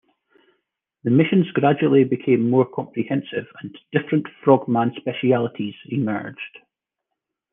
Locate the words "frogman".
4.43-4.93